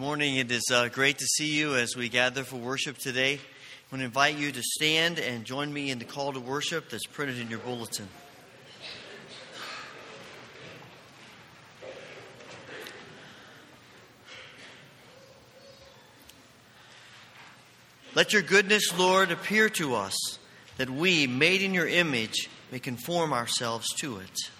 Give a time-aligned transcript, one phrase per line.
[0.00, 0.36] morning.
[0.36, 3.34] It is uh, great to see you as we gather for worship today.
[3.34, 6.88] I want to invite you to stand and join me in the call to worship
[6.88, 8.08] that's printed in your bulletin.
[18.14, 20.38] Let your goodness, Lord, appear to us,
[20.78, 24.50] that we, made in your image, may conform ourselves to it.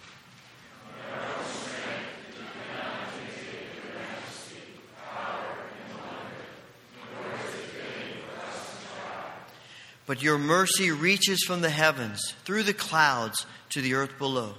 [10.11, 14.55] But your mercy reaches from the heavens, through the clouds, to the earth below.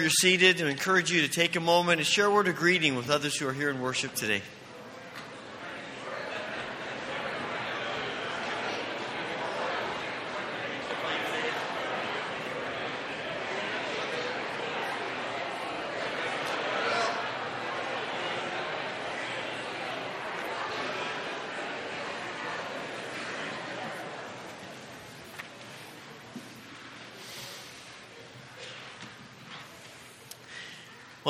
[0.00, 2.96] You're seated, I encourage you to take a moment and share a word of greeting
[2.96, 4.42] with others who are here in worship today.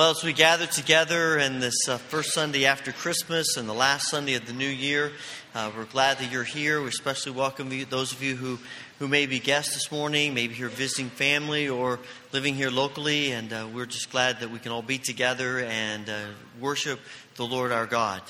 [0.01, 4.09] Well, as we gather together in this uh, first Sunday after Christmas and the last
[4.09, 5.13] Sunday of the new year,
[5.55, 6.81] uh, we're glad that you're here.
[6.81, 8.59] We especially welcome you, those of you who,
[8.99, 11.99] who may be guests this morning, maybe you're visiting family or
[12.33, 16.09] living here locally, and uh, we're just glad that we can all be together and
[16.09, 16.99] uh, worship
[17.35, 18.23] the Lord our God.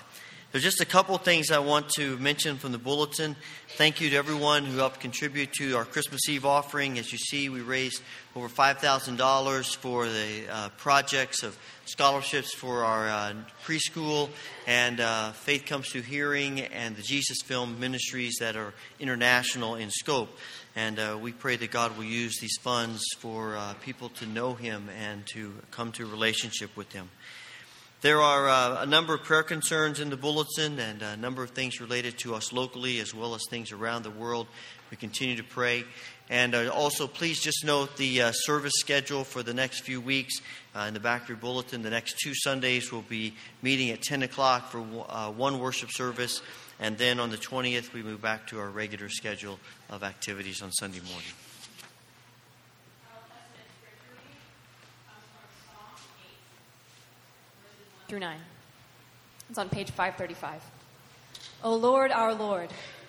[0.53, 3.37] There's just a couple things I want to mention from the bulletin.
[3.77, 6.99] Thank you to everyone who helped contribute to our Christmas Eve offering.
[6.99, 8.03] As you see, we raised
[8.35, 14.29] over $5,000 for the uh, projects of scholarships for our uh, preschool
[14.67, 19.89] and uh, Faith Comes Through Hearing and the Jesus Film ministries that are international in
[19.91, 20.37] scope.
[20.75, 24.55] And uh, we pray that God will use these funds for uh, people to know
[24.55, 27.09] Him and to come to a relationship with Him.
[28.03, 31.51] There are uh, a number of prayer concerns in the bulletin and a number of
[31.51, 34.47] things related to us locally as well as things around the world.
[34.91, 35.85] We continue to pray.
[36.31, 40.41] And uh, also, please just note the uh, service schedule for the next few weeks
[40.75, 41.83] uh, in the back of your bulletin.
[41.83, 46.41] The next two Sundays we'll be meeting at 10 o'clock for uh, one worship service.
[46.79, 49.59] And then on the 20th, we move back to our regular schedule
[49.91, 51.50] of activities on Sunday morning.
[58.11, 58.37] Through 9.
[59.49, 60.61] It's on page 535.
[61.63, 62.69] O Lord, our Lord,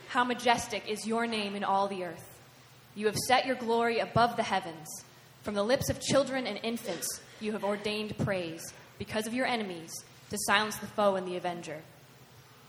[0.09, 2.39] how majestic is your name in all the earth.
[2.93, 4.87] You have set your glory above the heavens.
[5.41, 8.61] From the lips of children and infants, you have ordained praise
[8.99, 9.91] because of your enemies
[10.29, 11.81] to silence the foe and the avenger.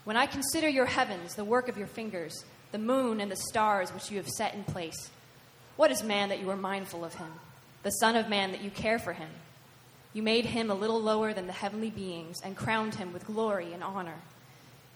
[0.04, 3.92] When I consider your heavens, the work of your fingers, the moon and the stars
[3.92, 5.10] which you have set in place,
[5.76, 7.30] what is man that you are mindful of him?
[7.82, 9.28] The Son of Man that you care for him?
[10.12, 13.72] You made him a little lower than the heavenly beings and crowned him with glory
[13.72, 14.20] and honor.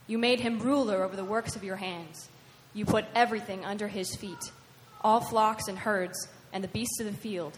[0.06, 2.28] You made him ruler over the works of your hands.
[2.74, 4.50] You put everything under his feet
[5.06, 7.56] all flocks and herds, and the beasts of the field,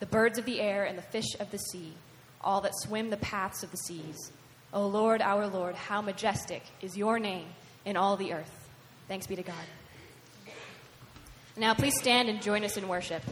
[0.00, 1.94] the birds of the air, and the fish of the sea,
[2.42, 4.30] all that swim the paths of the seas.
[4.72, 7.46] O Lord, our Lord, how majestic is your name
[7.86, 8.68] in all the earth.
[9.08, 9.54] Thanks be to God.
[11.56, 13.22] Now, please stand and join us in worship.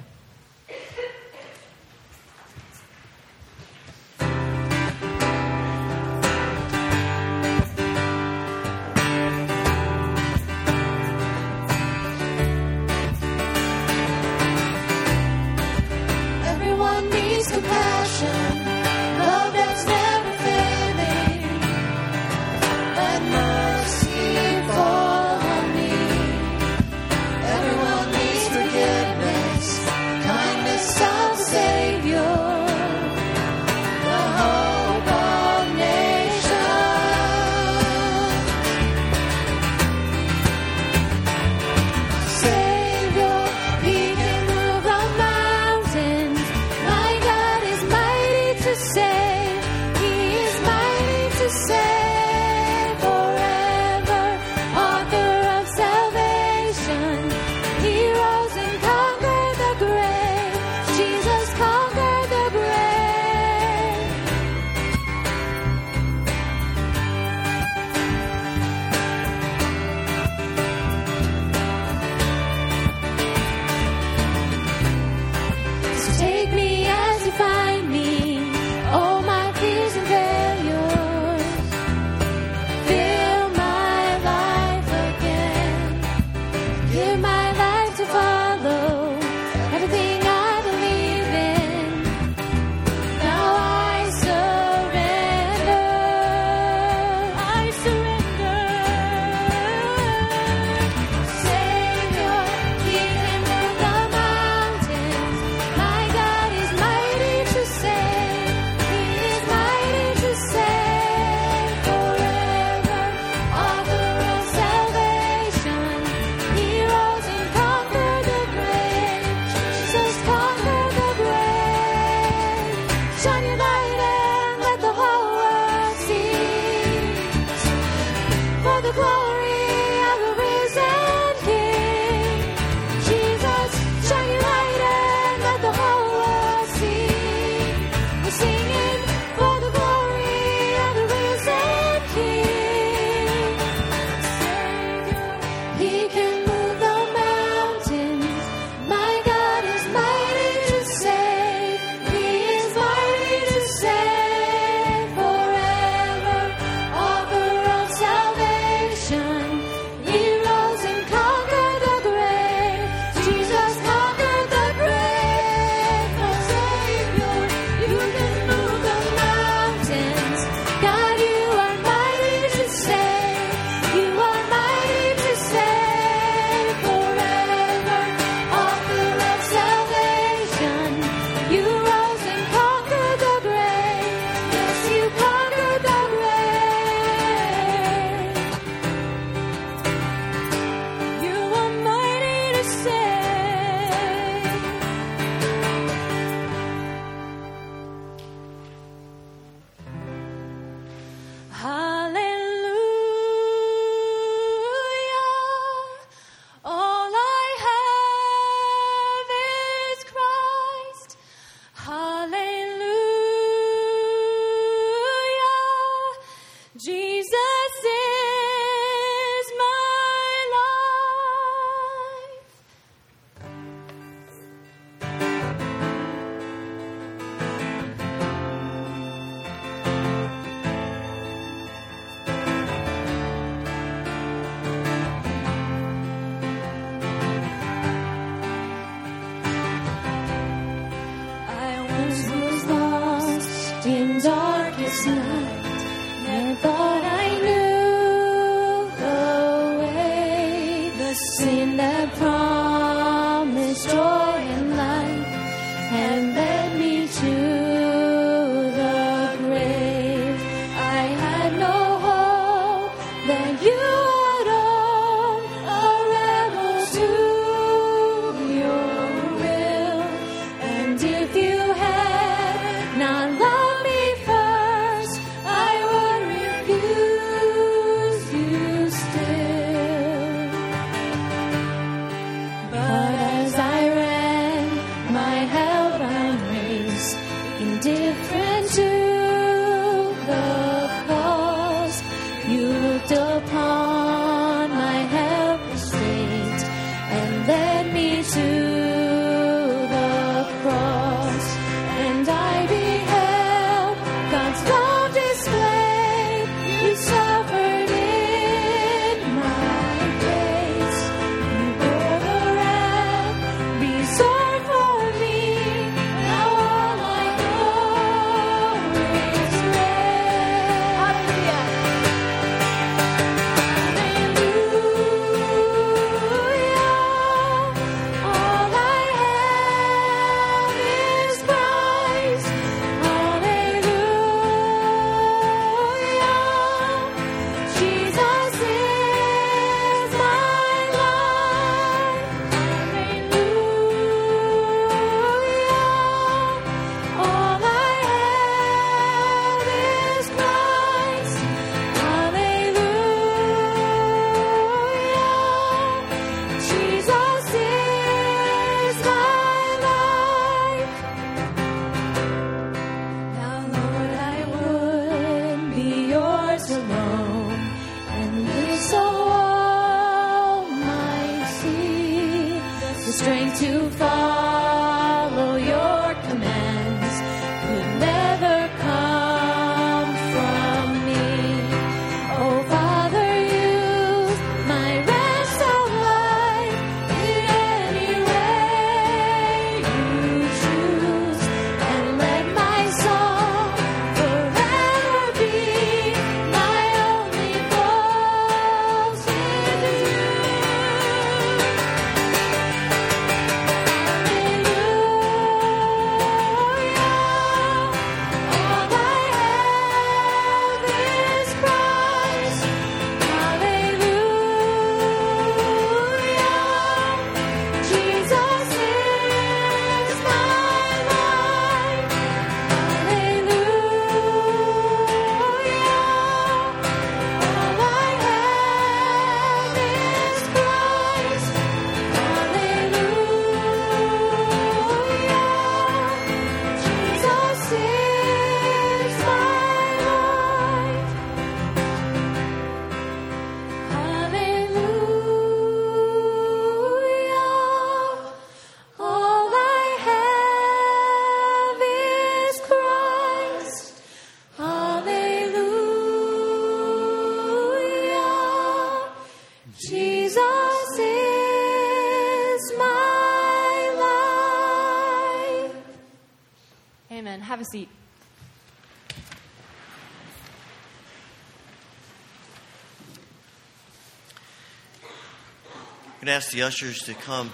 [476.31, 477.53] ask the ushers to come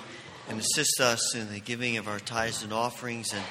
[0.48, 3.32] and assist us in the giving of our tithes and offerings.
[3.32, 3.42] And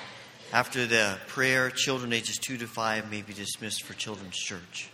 [0.51, 4.89] after the prayer, children ages 2 to 5 may be dismissed for Children's Church.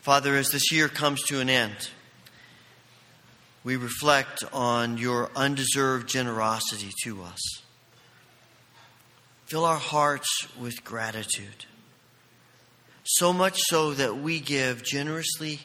[0.00, 1.90] Father, as this year comes to an end,
[3.62, 7.62] we reflect on your undeserved generosity to us.
[9.46, 11.66] Fill our hearts with gratitude.
[13.04, 15.60] So much so that we give generously,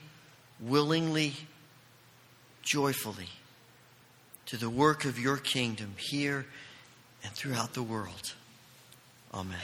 [0.59, 1.33] willingly,
[2.63, 3.29] joyfully
[4.47, 6.45] to the work of your kingdom here
[7.23, 8.33] and throughout the world.
[9.33, 9.57] Amen.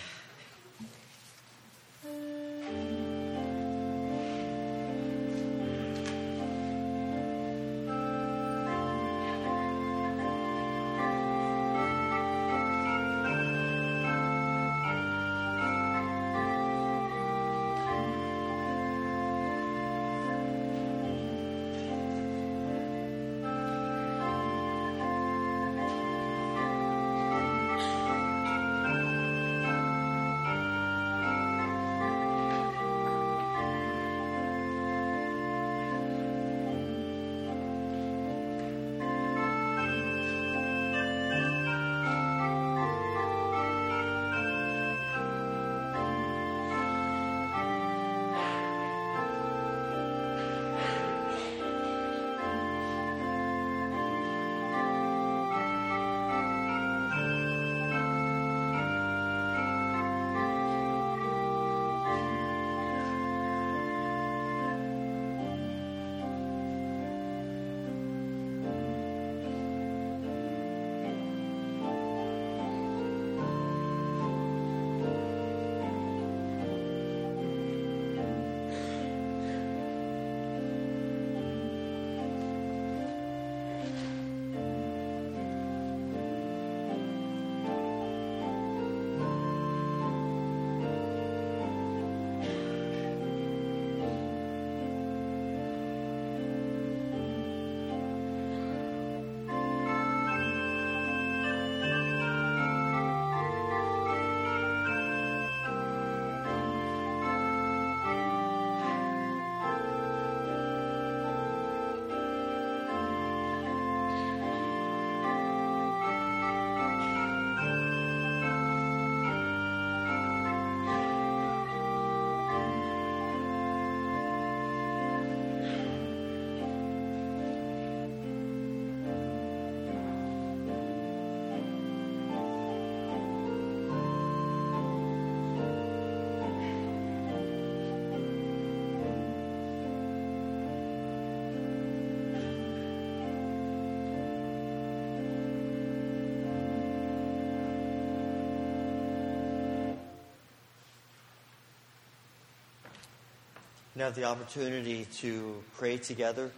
[154.04, 156.52] Have the opportunity to pray together,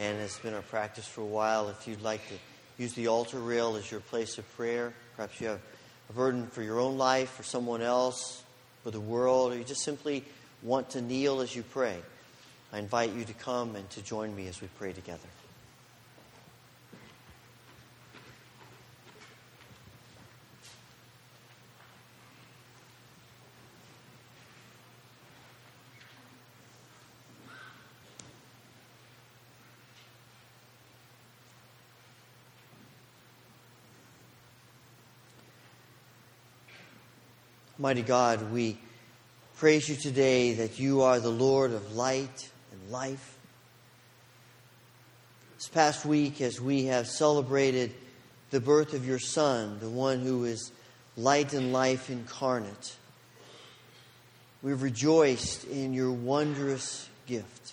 [0.00, 1.68] and it's been our practice for a while.
[1.68, 2.34] If you'd like to
[2.82, 5.60] use the altar rail as your place of prayer, perhaps you have
[6.08, 8.42] a burden for your own life, for someone else,
[8.82, 10.24] for the world, or you just simply
[10.64, 11.96] want to kneel as you pray,
[12.72, 15.28] I invite you to come and to join me as we pray together.
[37.80, 38.76] Mighty God, we
[39.56, 43.38] praise you today that you are the Lord of light and life.
[45.56, 47.94] This past week, as we have celebrated
[48.50, 50.72] the birth of your Son, the one who is
[51.16, 52.96] light and life incarnate,
[54.62, 57.72] we've rejoiced in your wondrous gift.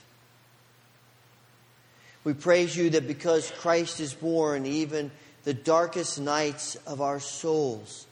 [2.23, 5.11] We praise you that because Christ is born, even
[5.43, 8.06] the darkest nights of our souls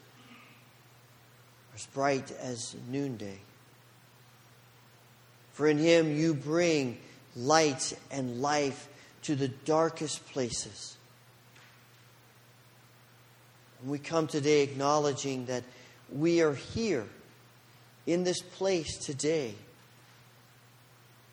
[1.75, 3.38] as bright as noonday.
[5.53, 6.97] For in him you bring
[7.35, 8.88] light and life
[9.23, 10.95] to the darkest places.
[13.81, 15.63] And we come today acknowledging that
[16.11, 17.05] we are here
[18.05, 19.55] in this place today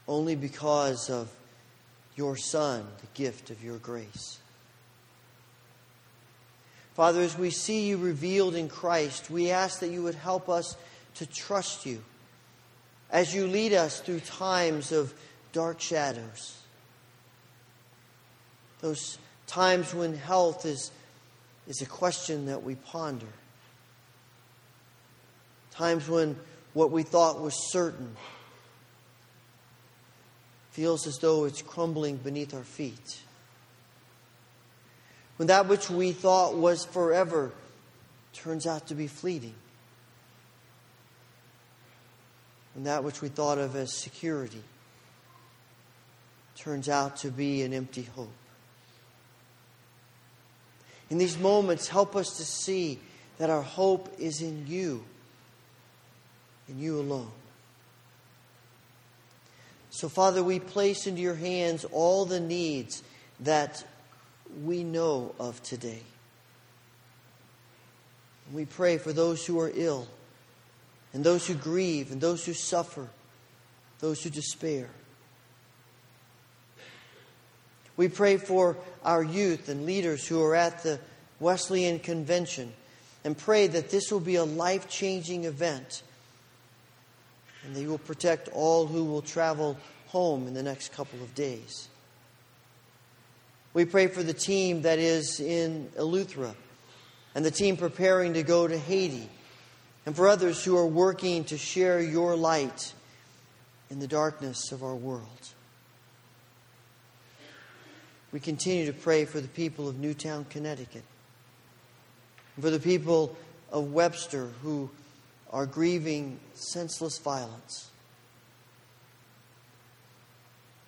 [0.08, 1.30] only because of
[2.16, 4.41] your Son, the gift of your grace.
[6.94, 10.76] Father, as we see you revealed in Christ, we ask that you would help us
[11.14, 12.02] to trust you
[13.10, 15.14] as you lead us through times of
[15.52, 16.58] dark shadows.
[18.80, 20.90] Those times when health is,
[21.66, 23.26] is a question that we ponder.
[25.70, 26.36] Times when
[26.74, 28.16] what we thought was certain
[30.72, 33.20] feels as though it's crumbling beneath our feet
[35.42, 37.50] when that which we thought was forever
[38.32, 39.56] turns out to be fleeting.
[42.76, 44.62] And that which we thought of as security
[46.54, 48.30] turns out to be an empty hope.
[51.10, 53.00] In these moments, help us to see
[53.38, 55.02] that our hope is in you,
[56.68, 57.32] in you alone.
[59.90, 63.02] So, Father, we place into your hands all the needs
[63.40, 63.84] that
[64.62, 66.02] we know of today.
[68.52, 70.06] We pray for those who are ill,
[71.12, 73.08] and those who grieve, and those who suffer,
[74.00, 74.88] those who despair.
[77.96, 80.98] We pray for our youth and leaders who are at the
[81.40, 82.72] Wesleyan Convention
[83.24, 86.02] and pray that this will be a life changing event
[87.64, 89.76] and they will protect all who will travel
[90.08, 91.88] home in the next couple of days.
[93.74, 96.54] We pray for the team that is in Eleuthera
[97.34, 99.28] and the team preparing to go to Haiti,
[100.04, 102.92] and for others who are working to share your light
[103.88, 105.26] in the darkness of our world.
[108.32, 111.04] We continue to pray for the people of Newtown, Connecticut,
[112.56, 113.36] and for the people
[113.70, 114.90] of Webster who
[115.50, 117.90] are grieving senseless violence.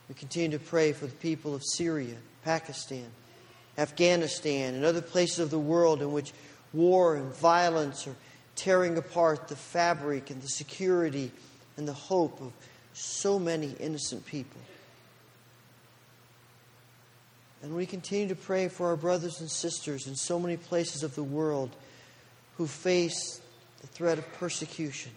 [0.08, 3.06] We continue to pray for the people of Syria Pakistan,
[3.78, 6.32] Afghanistan, and other places of the world in which
[6.72, 8.16] war and violence are
[8.56, 11.30] tearing apart the fabric and the security
[11.76, 12.52] and the hope of
[12.92, 14.60] so many innocent people.
[17.62, 21.14] And we continue to pray for our brothers and sisters in so many places of
[21.14, 21.70] the world
[22.58, 23.40] who face
[23.80, 25.12] the threat of persecution.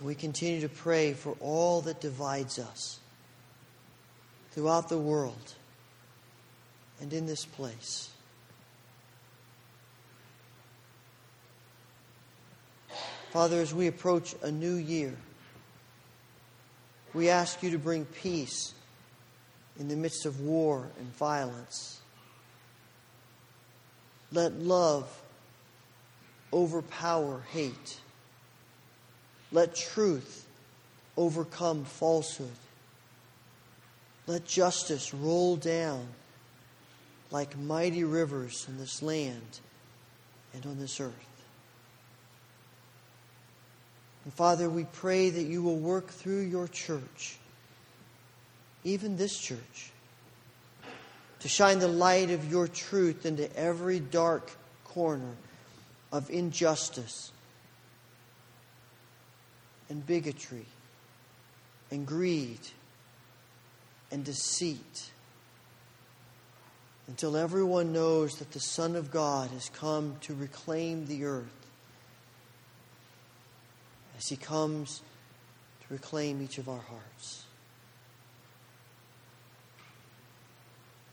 [0.00, 2.98] We continue to pray for all that divides us
[4.52, 5.54] throughout the world
[7.00, 8.10] and in this place.
[13.30, 15.14] Father, as we approach a new year,
[17.14, 18.74] we ask you to bring peace
[19.78, 22.00] in the midst of war and violence.
[24.32, 25.08] Let love
[26.52, 28.00] overpower hate.
[29.52, 30.46] Let truth
[31.16, 32.48] overcome falsehood.
[34.26, 36.06] Let justice roll down
[37.30, 39.60] like mighty rivers in this land
[40.54, 41.14] and on this earth.
[44.24, 47.38] And Father, we pray that you will work through your church,
[48.84, 49.90] even this church,
[51.40, 54.50] to shine the light of your truth into every dark
[54.84, 55.34] corner
[56.12, 57.32] of injustice
[59.90, 60.64] and bigotry
[61.90, 62.60] and greed
[64.10, 65.10] and deceit
[67.08, 71.66] until everyone knows that the Son of God has come to reclaim the earth
[74.16, 75.02] as he comes
[75.80, 77.44] to reclaim each of our hearts.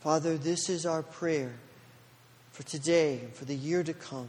[0.00, 1.52] Father, this is our prayer
[2.52, 4.28] for today and for the year to come.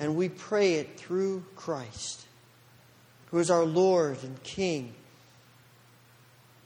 [0.00, 2.26] And we pray it through Christ,
[3.30, 4.94] who is our Lord and King,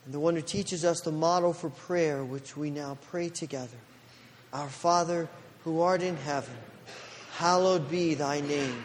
[0.04, 3.76] and the one who teaches us the model for prayer, which we now pray together.
[4.52, 5.28] Our Father,
[5.64, 6.56] who art in heaven,
[7.36, 8.84] hallowed be thy name.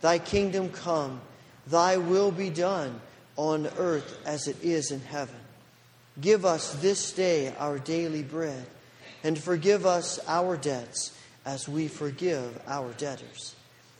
[0.00, 1.20] Thy kingdom come,
[1.66, 3.00] thy will be done
[3.36, 5.36] on earth as it is in heaven.
[6.20, 8.66] Give us this day our daily bread,
[9.22, 13.54] and forgive us our debts as we forgive our debtors.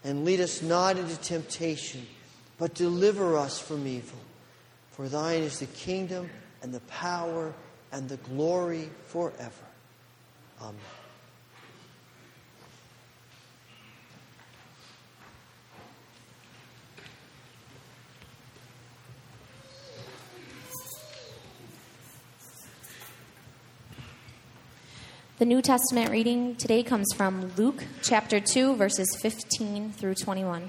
[0.05, 2.07] And lead us not into temptation,
[2.61, 4.19] but deliver us from evil.
[4.93, 6.29] For thine is the kingdom
[6.63, 7.55] and the power
[7.91, 9.51] and the glory forever.
[10.61, 10.77] Amen.
[25.39, 30.69] The New Testament reading today comes from Luke chapter 2, verses 15 through 21.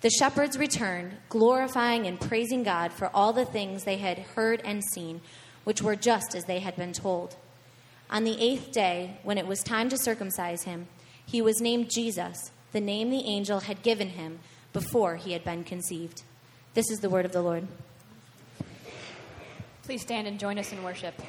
[0.00, 4.82] The shepherds returned, glorifying and praising God for all the things they had heard and
[4.94, 5.20] seen,
[5.64, 7.36] which were just as they had been told.
[8.08, 10.88] On the eighth day, when it was time to circumcise him,
[11.26, 14.38] he was named Jesus, the name the angel had given him
[14.72, 16.22] before he had been conceived.
[16.74, 17.68] This is the word of the Lord.
[19.82, 21.20] Please stand and join us in worship.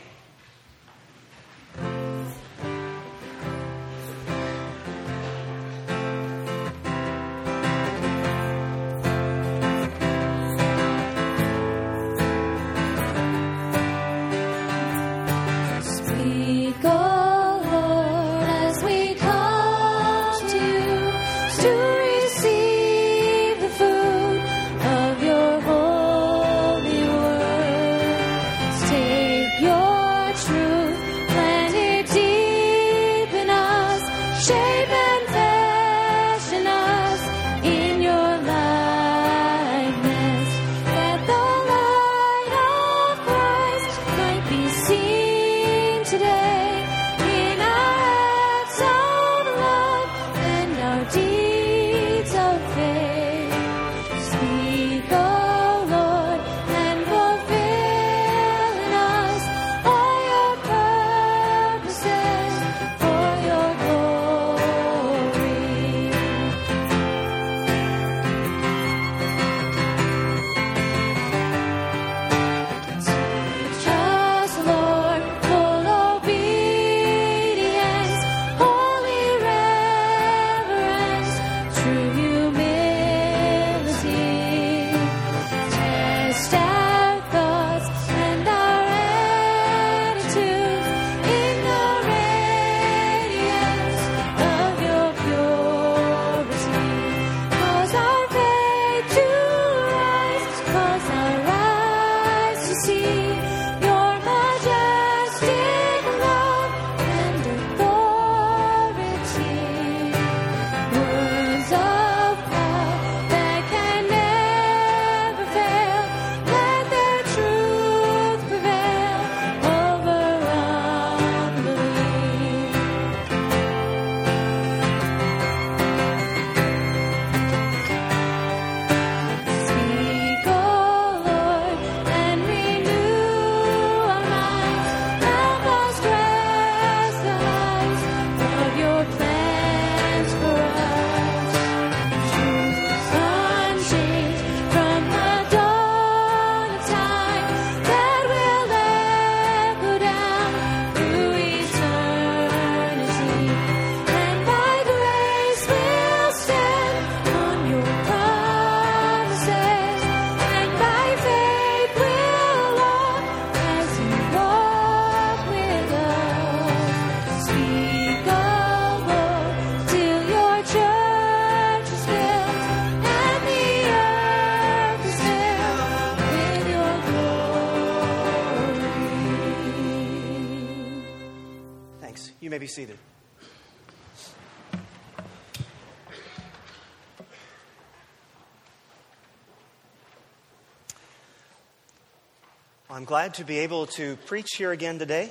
[193.12, 195.30] Glad to be able to preach here again today.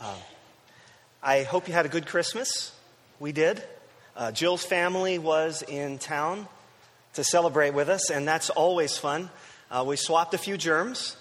[0.00, 0.16] Uh,
[1.22, 2.74] I hope you had a good Christmas.
[3.20, 3.62] We did.
[4.16, 6.48] Uh, Jill's family was in town
[7.12, 9.30] to celebrate with us, and that's always fun.
[9.70, 11.16] Uh, we swapped a few germs.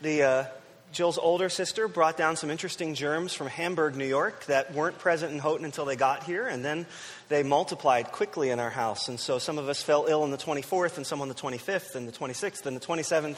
[0.00, 0.44] The, uh,
[0.90, 5.34] Jill's older sister brought down some interesting germs from Hamburg, New York, that weren't present
[5.34, 6.86] in Houghton until they got here, and then
[7.28, 9.08] they multiplied quickly in our house.
[9.08, 11.94] And so some of us fell ill on the 24th, and some on the 25th,
[11.94, 13.36] and the 26th, and the 27th,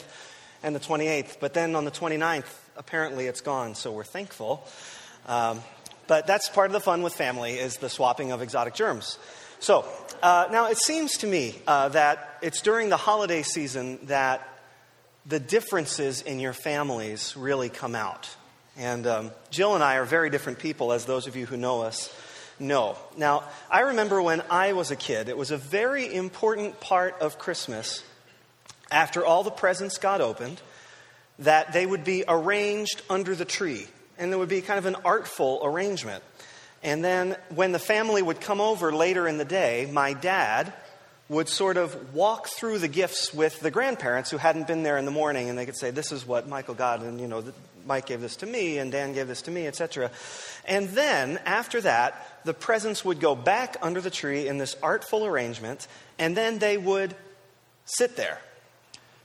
[0.63, 1.37] and the 28th.
[1.39, 2.45] But then on the 29th,
[2.77, 4.67] apparently it's gone, so we're thankful.
[5.27, 5.61] Um,
[6.07, 9.19] but that's part of the fun with family is the swapping of exotic germs.
[9.59, 9.85] So
[10.23, 14.47] uh, now it seems to me uh, that it's during the holiday season that
[15.25, 18.35] the differences in your families really come out.
[18.77, 21.81] And um, Jill and I are very different people, as those of you who know
[21.81, 22.13] us
[22.59, 22.97] know.
[23.17, 27.37] Now, I remember when I was a kid, it was a very important part of
[27.37, 28.03] Christmas,
[28.91, 30.61] after all the presents got opened,
[31.39, 33.87] that they would be arranged under the tree.
[34.17, 36.23] And there would be kind of an artful arrangement.
[36.83, 40.73] And then when the family would come over later in the day, my dad
[41.29, 45.05] would sort of walk through the gifts with the grandparents who hadn't been there in
[45.05, 47.43] the morning, and they could say, "This is what Michael got, and you know,
[47.85, 50.09] Mike gave this to me, and Dan gave this to me, etc."
[50.65, 55.25] And then after that, the presents would go back under the tree in this artful
[55.25, 57.15] arrangement, and then they would
[57.85, 58.39] sit there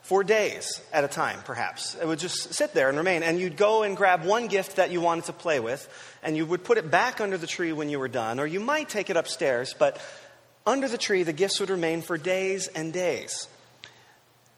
[0.04, 1.94] for days at a time, perhaps.
[1.94, 3.22] It would just sit there and remain.
[3.22, 5.88] And you'd go and grab one gift that you wanted to play with,
[6.22, 8.60] and you would put it back under the tree when you were done, or you
[8.60, 9.98] might take it upstairs, but
[10.66, 13.48] under the tree, the gifts would remain for days and days.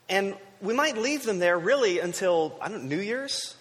[0.09, 3.55] And we might leave them there really until, I don't know, New Year's?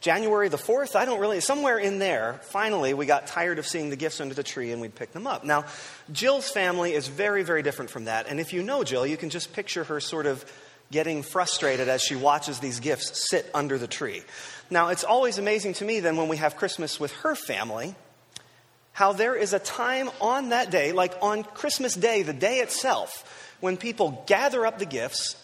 [0.00, 0.94] January the 4th?
[0.94, 4.34] I don't really, somewhere in there, finally, we got tired of seeing the gifts under
[4.34, 5.44] the tree and we'd pick them up.
[5.44, 5.64] Now,
[6.12, 8.28] Jill's family is very, very different from that.
[8.28, 10.44] And if you know Jill, you can just picture her sort of
[10.90, 14.22] getting frustrated as she watches these gifts sit under the tree.
[14.70, 17.94] Now, it's always amazing to me then when we have Christmas with her family
[18.96, 23.54] how there is a time on that day, like on Christmas Day, the day itself,
[23.60, 25.36] when people gather up the gifts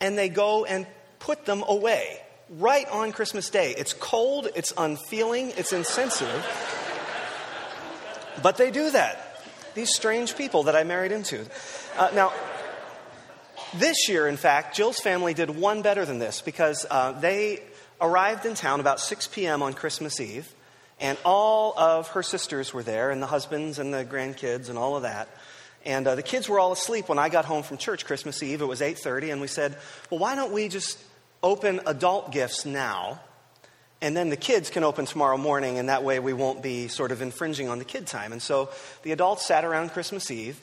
[0.00, 0.86] and they go and
[1.18, 3.74] put them away right on Christmas Day.
[3.76, 6.46] It's cold, it's unfeeling, it's insensitive.
[8.40, 9.42] but they do that.
[9.74, 11.44] These strange people that I married into.
[11.98, 12.32] Uh, now,
[13.78, 17.62] this year, in fact, Jill's family did one better than this because uh, they
[18.00, 19.62] arrived in town about 6 p.m.
[19.62, 20.52] on Christmas Eve.
[20.98, 24.96] And all of her sisters were there, and the husbands and the grandkids and all
[24.96, 25.28] of that.
[25.84, 28.62] And uh, the kids were all asleep when I got home from church Christmas Eve.
[28.62, 29.76] It was 8:30, and we said,
[30.10, 30.98] "Well, why don't we just
[31.42, 33.20] open adult gifts now,
[34.00, 37.12] and then the kids can open tomorrow morning, and that way we won't be sort
[37.12, 38.70] of infringing on the kid time." And so
[39.02, 40.58] the adults sat around Christmas Eve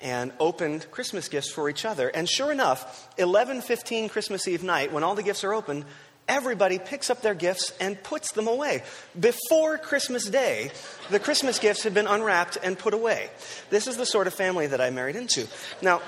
[0.00, 2.08] and opened Christmas gifts for each other.
[2.08, 5.84] And sure enough, 11:15 Christmas Eve night, when all the gifts are opened,
[6.28, 8.82] everybody picks up their gifts and puts them away.
[9.18, 10.70] Before Christmas Day,
[11.10, 13.30] the Christmas gifts had been unwrapped and put away.
[13.70, 15.48] This is the sort of family that I married into.
[15.80, 16.02] Now,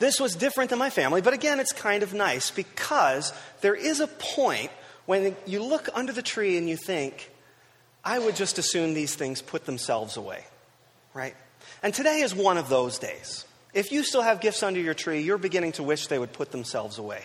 [0.00, 4.00] this was different than my family, but again, it's kind of nice because there is
[4.00, 4.72] a point
[5.06, 7.30] when you look under the tree and you think,
[8.04, 10.44] I would just assume these things put themselves away,
[11.14, 11.36] right?
[11.84, 13.44] And today is one of those days.
[13.74, 16.50] If you still have gifts under your tree, you're beginning to wish they would put
[16.50, 17.20] themselves away.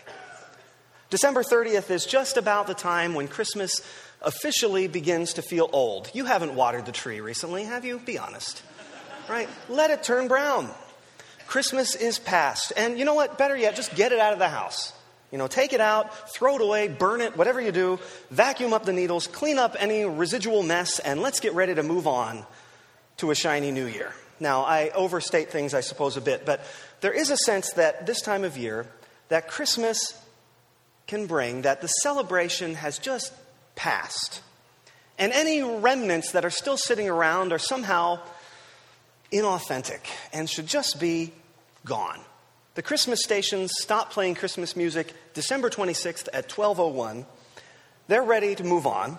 [1.09, 3.81] December 30th is just about the time when Christmas
[4.21, 6.11] officially begins to feel old.
[6.13, 7.99] You haven't watered the tree recently, have you?
[7.99, 8.61] Be honest.
[9.29, 9.47] Right?
[9.69, 10.69] Let it turn brown.
[11.47, 12.73] Christmas is past.
[12.75, 13.37] And you know what?
[13.37, 14.91] Better yet, just get it out of the house.
[15.31, 17.97] You know, take it out, throw it away, burn it, whatever you do,
[18.29, 22.07] vacuum up the needles, clean up any residual mess, and let's get ready to move
[22.07, 22.45] on
[23.17, 24.13] to a shiny new year.
[24.39, 26.61] Now, I overstate things, I suppose, a bit, but
[27.01, 28.87] there is a sense that this time of year,
[29.29, 30.19] that Christmas
[31.07, 33.33] can bring that the celebration has just
[33.75, 34.41] passed.
[35.17, 38.19] And any remnants that are still sitting around are somehow
[39.31, 41.33] inauthentic and should just be
[41.85, 42.19] gone.
[42.75, 47.25] The Christmas stations stop playing Christmas music December 26th at 12:01.
[48.07, 49.17] They're ready to move on.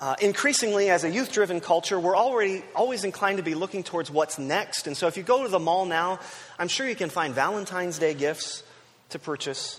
[0.00, 4.10] Uh, increasingly, as a youth driven culture, we're already always inclined to be looking towards
[4.10, 4.86] what's next.
[4.86, 6.20] And so, if you go to the mall now,
[6.58, 8.62] I'm sure you can find Valentine's Day gifts
[9.10, 9.78] to purchase.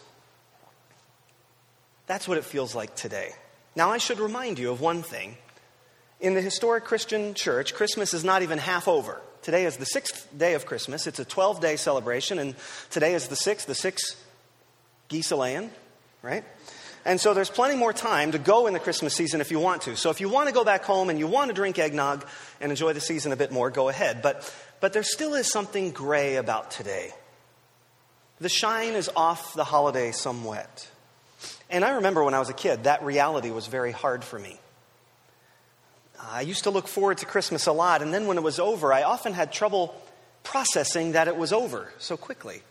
[2.06, 3.32] That's what it feels like today.
[3.76, 5.38] Now, I should remind you of one thing.
[6.20, 9.20] In the historic Christian church, Christmas is not even half over.
[9.42, 11.08] Today is the sixth day of Christmas.
[11.08, 12.54] It's a 12 day celebration, and
[12.92, 14.24] today is the sixth, the sixth
[15.10, 15.70] Giselean,
[16.22, 16.44] right?
[17.04, 19.84] And so there's plenty more time to go in the Christmas season if you want
[19.84, 19.96] to.
[19.96, 22.26] So if you want to go back home and you want to drink eggnog
[22.60, 24.22] and enjoy the season a bit more, go ahead.
[24.22, 27.12] But, but there still is something gray about today.
[28.40, 30.90] The shine is off the holiday somewhat.
[31.70, 34.60] And I remember when I was a kid, that reality was very hard for me.
[36.20, 38.94] I used to look forward to Christmas a lot, and then when it was over,
[38.94, 39.96] I often had trouble
[40.44, 42.62] processing that it was over so quickly.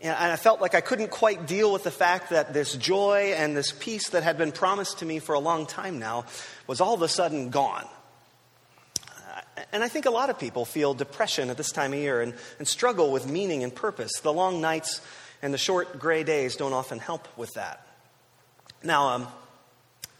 [0.00, 3.56] And I felt like I couldn't quite deal with the fact that this joy and
[3.56, 6.24] this peace that had been promised to me for a long time now
[6.68, 7.84] was all of a sudden gone.
[9.02, 9.40] Uh,
[9.72, 12.34] And I think a lot of people feel depression at this time of year and,
[12.60, 14.20] and struggle with meaning and purpose.
[14.20, 15.00] The long nights
[15.42, 17.84] and the short gray days don't often help with that.
[18.84, 19.26] Now, um,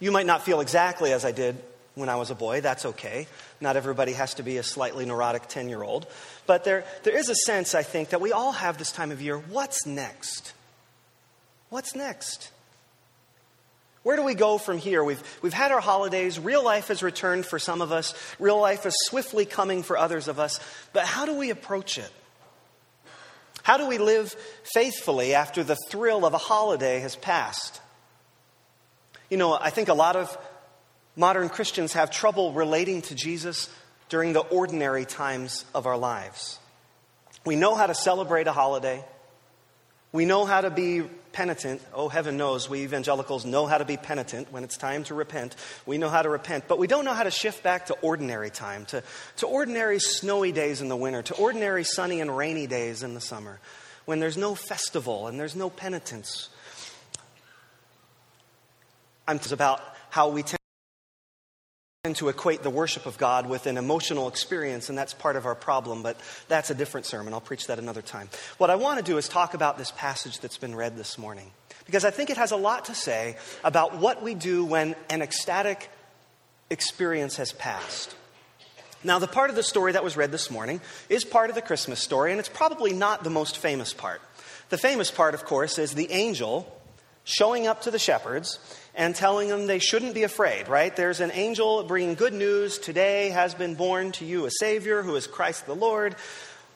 [0.01, 1.57] you might not feel exactly as I did
[1.95, 2.61] when I was a boy.
[2.61, 3.29] That's okay.
[3.61, 6.07] Not everybody has to be a slightly neurotic 10 year old.
[6.47, 9.21] But there, there is a sense, I think, that we all have this time of
[9.21, 9.37] year.
[9.37, 10.53] What's next?
[11.69, 12.51] What's next?
[14.05, 15.03] Where do we go from here?
[15.03, 16.39] We've, we've had our holidays.
[16.39, 18.15] Real life has returned for some of us.
[18.39, 20.61] Real life is swiftly coming for others of us.
[20.93, 22.11] But how do we approach it?
[23.65, 24.35] How do we live
[24.73, 27.83] faithfully after the thrill of a holiday has passed?
[29.29, 30.39] You know, I think a lot of
[31.19, 33.69] modern Christians have trouble relating to Jesus
[34.09, 36.59] during the ordinary times of our lives.
[37.45, 39.05] We know how to celebrate a holiday.
[40.12, 41.03] We know how to be
[41.33, 41.83] penitent.
[41.93, 45.57] Oh, heaven knows we evangelicals know how to be penitent when it's time to repent.
[45.87, 48.51] We know how to repent, but we don't know how to shift back to ordinary
[48.51, 49.03] time, to,
[49.39, 53.21] to ordinary snowy days in the winter, to ordinary sunny and rainy days in the
[53.21, 53.61] summer,
[54.05, 56.49] when there's no festival and there's no penitence.
[59.27, 60.58] I'm about how we tend
[62.05, 65.57] to equate the worship of God with an emotional experience, and that's part of our
[65.57, 67.34] problem, but that's a different sermon.
[67.34, 68.28] I'll preach that another time.
[68.57, 71.51] What I want to do is talk about this passage that's been read this morning,
[71.86, 75.22] because I think it has a lot to say about what we do when an
[75.22, 75.90] ecstatic
[76.70, 78.14] experience has passed.
[79.03, 81.62] Now, the part of the story that was read this morning is part of the
[81.62, 84.22] Christmas story, and it's probably not the most famous part.
[84.68, 86.72] The famous part, of course, is the angel
[87.24, 88.59] showing up to the shepherds
[88.99, 90.94] and telling them they shouldn't be afraid, right?
[90.94, 92.78] There's an angel bringing good news.
[92.78, 96.16] Today has been born to you a Savior who is Christ the Lord.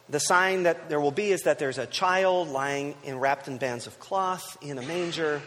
[0.08, 3.58] The sign that there will be is that there's a child lying in, wrapped in
[3.58, 5.42] bands of cloth in a manger.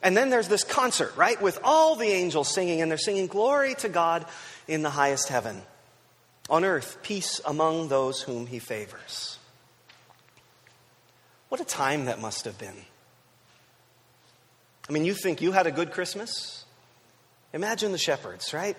[0.00, 3.74] And then there's this concert, right, with all the angels singing, and they're singing glory
[3.76, 4.26] to God
[4.68, 5.60] in the highest heaven.
[6.48, 9.40] On earth, peace among those whom he favors.
[11.48, 12.76] What a time that must have been.
[14.88, 16.64] I mean, you think you had a good Christmas?
[17.52, 18.76] Imagine the shepherds, right?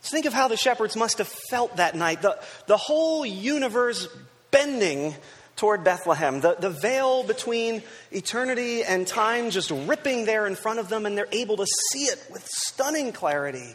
[0.00, 2.22] Just think of how the shepherds must have felt that night.
[2.22, 4.08] The, the whole universe
[4.50, 5.14] bending
[5.56, 10.88] toward Bethlehem, the, the veil between eternity and time just ripping there in front of
[10.88, 13.74] them, and they're able to see it with stunning clarity.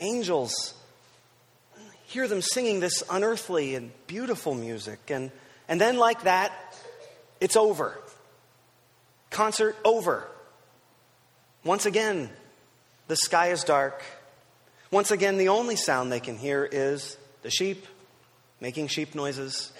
[0.00, 0.74] Angels,
[2.06, 4.98] hear them singing this unearthly and beautiful music.
[5.08, 5.30] And,
[5.68, 6.52] and then, like that,
[7.40, 7.98] it's over.
[9.30, 10.26] Concert over.
[11.64, 12.28] Once again,
[13.06, 14.02] the sky is dark.
[14.90, 17.86] Once again, the only sound they can hear is the sheep
[18.60, 19.72] making sheep noises,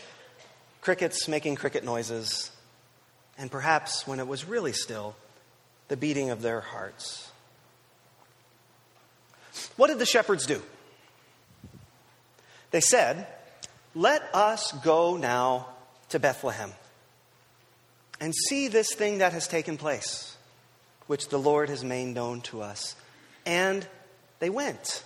[0.80, 2.50] crickets making cricket noises,
[3.36, 5.16] and perhaps when it was really still,
[5.88, 7.30] the beating of their hearts.
[9.76, 10.62] What did the shepherds do?
[12.70, 13.26] They said,
[13.94, 15.66] Let us go now
[16.10, 16.72] to Bethlehem
[18.20, 20.31] and see this thing that has taken place
[21.12, 22.96] which the Lord has made known to us.
[23.44, 23.86] And
[24.38, 25.04] they went.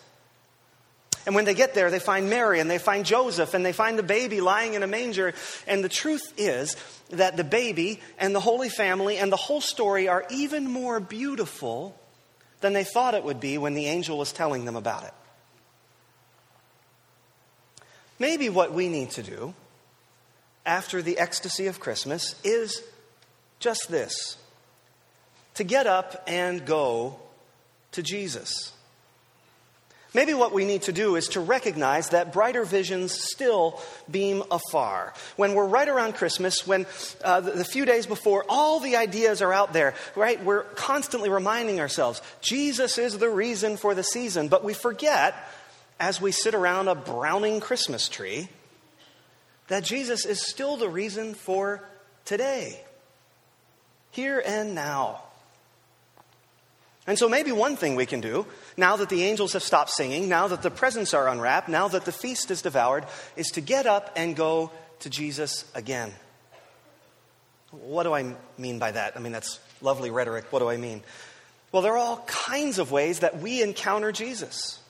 [1.27, 3.99] And when they get there, they find Mary and they find Joseph and they find
[3.99, 5.35] the baby lying in a manger.
[5.67, 6.77] And the truth is
[7.11, 11.99] that the baby and the Holy Family and the whole story are even more beautiful
[12.61, 15.15] than they thought it would be when the angel was telling them about it.
[18.21, 19.55] Maybe what we need to do
[20.65, 22.81] after the ecstasy of Christmas is
[23.59, 24.37] just this
[25.57, 27.19] to get up and go
[27.93, 28.73] to Jesus.
[30.17, 33.79] Maybe what we need to do is to recognize that brighter visions still
[34.11, 35.13] beam afar.
[35.37, 36.87] When we're right around Christmas, when
[37.23, 40.43] uh, the, the few days before, all the ideas are out there, right?
[40.43, 45.35] We're constantly reminding ourselves Jesus is the reason for the season, but we forget
[46.01, 48.49] as we sit around a browning Christmas tree
[49.69, 51.87] that Jesus is still the reason for
[52.25, 52.81] today,
[54.13, 55.26] here and now.
[57.07, 58.47] And so, maybe one thing we can do,
[58.77, 62.05] now that the angels have stopped singing, now that the presents are unwrapped, now that
[62.05, 66.13] the feast is devoured, is to get up and go to Jesus again.
[67.71, 69.17] What do I mean by that?
[69.17, 70.47] I mean, that's lovely rhetoric.
[70.51, 71.03] What do I mean?
[71.71, 74.81] Well, there are all kinds of ways that we encounter Jesus.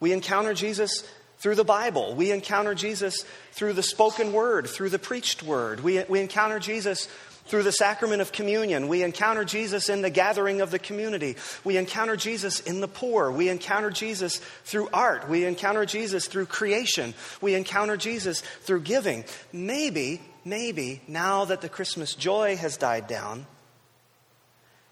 [0.00, 1.04] We encounter Jesus
[1.38, 2.14] through the Bible.
[2.14, 5.80] We encounter Jesus through the spoken word, through the preached word.
[5.80, 7.08] We, we encounter Jesus
[7.46, 8.88] through the sacrament of communion.
[8.88, 11.36] We encounter Jesus in the gathering of the community.
[11.64, 13.30] We encounter Jesus in the poor.
[13.30, 15.28] We encounter Jesus through art.
[15.28, 17.14] We encounter Jesus through creation.
[17.40, 19.24] We encounter Jesus through giving.
[19.52, 23.46] Maybe, maybe, now that the Christmas joy has died down,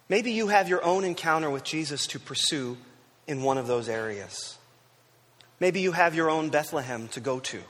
[0.08, 2.76] maybe you have your own encounter with Jesus to pursue
[3.26, 4.58] in one of those areas.
[5.60, 7.62] Maybe you have your own Bethlehem to go to.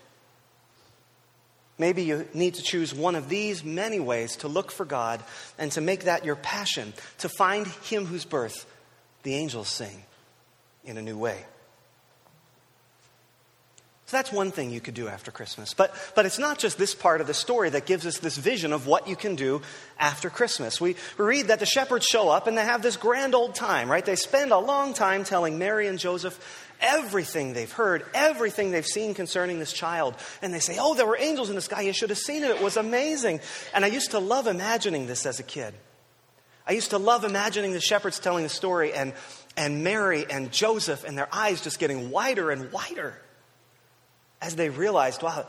[1.80, 5.22] Maybe you need to choose one of these many ways to look for God
[5.58, 8.66] and to make that your passion, to find Him whose birth
[9.22, 10.02] the angels sing
[10.84, 11.42] in a new way.
[14.04, 15.72] So that's one thing you could do after Christmas.
[15.72, 18.74] But, but it's not just this part of the story that gives us this vision
[18.74, 19.62] of what you can do
[19.98, 20.80] after Christmas.
[20.80, 23.88] We, we read that the shepherds show up and they have this grand old time,
[23.88, 24.04] right?
[24.04, 29.14] They spend a long time telling Mary and Joseph everything they've heard, everything they've seen
[29.14, 30.14] concerning this child.
[30.42, 31.82] And they say, Oh, there were angels in the sky.
[31.82, 32.50] You should have seen it.
[32.50, 33.40] It was amazing.
[33.74, 35.74] And I used to love imagining this as a kid.
[36.66, 39.12] I used to love imagining the shepherds telling the story and,
[39.56, 43.20] and Mary and Joseph and their eyes just getting wider and wider
[44.40, 45.46] as they realized, wow,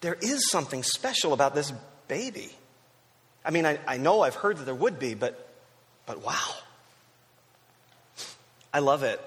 [0.00, 1.72] there is something special about this
[2.08, 2.50] baby.
[3.44, 5.48] I mean, I, I know I've heard that there would be, but,
[6.06, 6.54] but wow.
[8.72, 9.20] I love it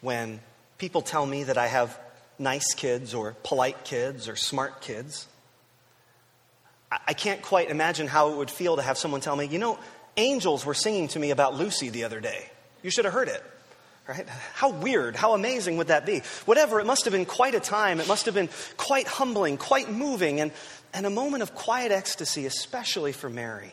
[0.00, 0.40] when
[0.78, 1.98] people tell me that I have
[2.38, 5.26] nice kids or polite kids or smart kids.
[6.90, 9.78] I, can't quite imagine how it would feel to have someone tell me, you know,
[10.16, 12.50] angels were singing to me about Lucy the other day.
[12.82, 13.42] You should have heard it.
[14.08, 14.28] Right?
[14.54, 16.22] How weird, how amazing would that be?
[16.46, 18.00] Whatever, it must have been quite a time.
[18.00, 20.50] It must have been quite humbling, quite moving, and,
[20.92, 23.72] and a moment of quiet ecstasy, especially for Mary.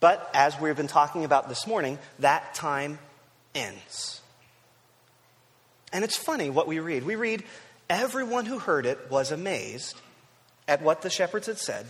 [0.00, 2.98] But as we've been talking about this morning, that time
[3.54, 4.20] ends.
[5.92, 7.04] And it's funny what we read.
[7.04, 7.44] We read,
[7.88, 10.00] Everyone who heard it was amazed
[10.66, 11.86] at what the shepherds had said,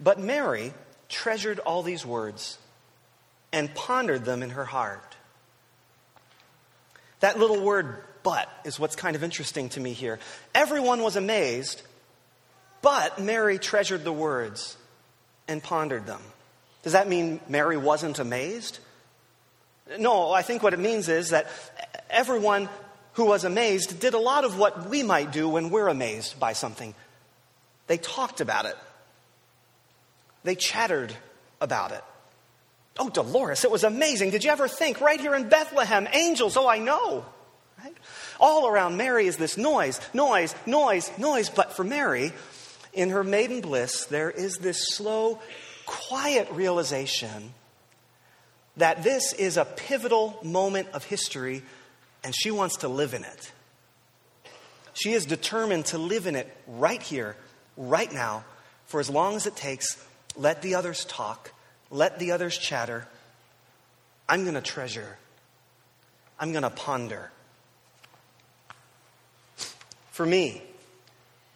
[0.00, 0.72] but Mary
[1.08, 2.58] treasured all these words
[3.52, 5.16] and pondered them in her heart.
[7.20, 10.18] That little word, but, is what's kind of interesting to me here.
[10.54, 11.82] Everyone was amazed,
[12.82, 14.76] but Mary treasured the words
[15.48, 16.20] and pondered them.
[16.82, 18.78] Does that mean Mary wasn't amazed?
[19.98, 21.46] No, I think what it means is that
[22.10, 22.68] everyone
[23.14, 26.52] who was amazed did a lot of what we might do when we're amazed by
[26.52, 26.94] something.
[27.86, 28.76] They talked about it,
[30.44, 31.14] they chattered
[31.60, 32.02] about it.
[32.98, 34.30] Oh, Dolores, it was amazing.
[34.30, 36.56] Did you ever think right here in Bethlehem, angels?
[36.56, 37.26] Oh, I know.
[37.82, 37.94] Right?
[38.40, 41.50] All around Mary is this noise, noise, noise, noise.
[41.50, 42.32] But for Mary,
[42.94, 45.40] in her maiden bliss, there is this slow,
[45.84, 47.52] quiet realization
[48.76, 51.62] that this is a pivotal moment of history
[52.22, 53.52] and she wants to live in it.
[54.92, 57.36] She is determined to live in it right here,
[57.76, 58.44] right now,
[58.86, 60.02] for as long as it takes.
[60.36, 61.52] Let the others talk.
[61.90, 63.06] Let the others chatter.
[64.28, 65.18] I'm going to treasure.
[66.38, 67.30] I'm going to ponder.
[70.10, 70.62] For me,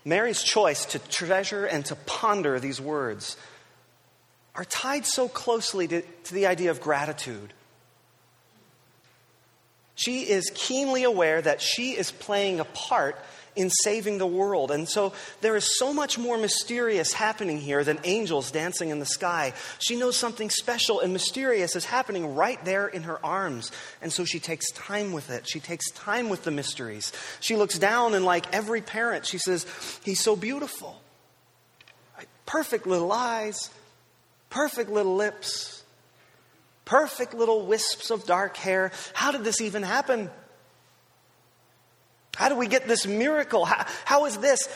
[0.04, 3.36] Mary's choice to treasure and to ponder these words
[4.54, 7.52] are tied so closely to, to, the idea of gratitude.
[9.94, 13.16] She is keenly aware that she is playing a part
[13.56, 14.70] in saving the world.
[14.70, 19.06] And so there is so much more mysterious happening here than angels dancing in the
[19.06, 19.52] sky.
[19.78, 23.72] She knows something special and mysterious is happening right there in her arms.
[24.00, 25.48] And so she takes time with it.
[25.48, 27.12] She takes time with the mysteries.
[27.40, 29.66] She looks down and, like every parent, she says,
[30.04, 31.00] He's so beautiful.
[32.46, 33.70] Perfect little eyes,
[34.50, 35.82] perfect little lips,
[36.84, 38.92] perfect little wisps of dark hair.
[39.14, 40.30] How did this even happen?
[42.36, 43.64] How do we get this miracle?
[43.64, 44.68] How, how is this?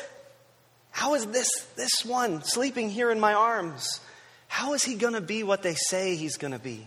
[0.90, 4.00] How is this, this one sleeping here in my arms?
[4.46, 6.86] How is he going to be what they say he's going to be?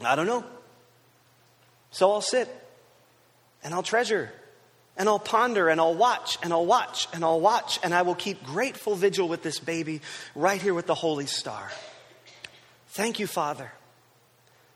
[0.00, 0.44] I don't know.
[1.90, 2.48] So I'll sit
[3.62, 4.30] and I'll treasure
[4.98, 8.16] and I'll ponder and I'll watch and I'll watch and I'll watch and I will
[8.16, 10.00] keep grateful vigil with this baby
[10.34, 11.70] right here with the Holy Star.
[12.88, 13.72] Thank you, Father.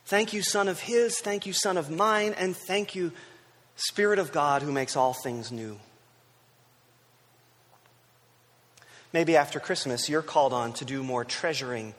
[0.06, 1.18] Thank you, Son of His.
[1.18, 2.34] Thank you, Son of mine.
[2.38, 3.12] And thank you,
[3.74, 5.78] Spirit of God who makes all things new.
[9.12, 11.94] Maybe after Christmas, you're called on to do more treasuring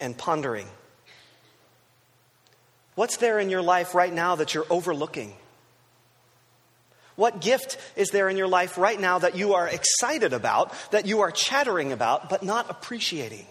[0.00, 0.68] and pondering.
[2.94, 5.34] What's there in your life right now that you're overlooking?
[7.16, 11.06] What gift is there in your life right now that you are excited about, that
[11.06, 13.46] you are chattering about, but not appreciating?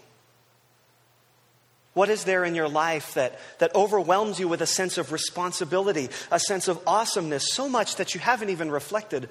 [1.94, 6.10] What is there in your life that, that overwhelms you with a sense of responsibility,
[6.30, 9.28] a sense of awesomeness, so much that you haven't even reflected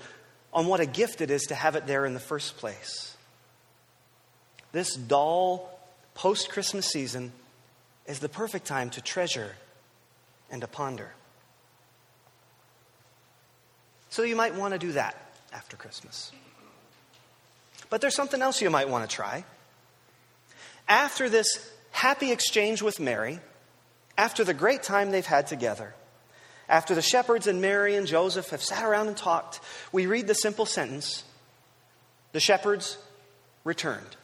[0.53, 3.15] on what a gift it is to have it there in the first place?
[4.71, 5.77] This dull
[6.15, 7.33] post Christmas season
[8.07, 9.55] is the perfect time to treasure
[10.49, 11.11] and to ponder.
[14.13, 15.15] So you might want to do that
[15.51, 16.31] after Christmas.
[17.89, 19.43] But there's something else you might want to try.
[20.87, 21.47] After this
[21.89, 23.39] happy exchange with Mary,
[24.15, 25.95] after the great time they've had together,
[26.69, 29.61] after the shepherds and Mary and Joseph have sat around and talked,
[29.91, 31.23] we read the simple sentence
[32.33, 32.99] the shepherds
[33.63, 34.15] returned,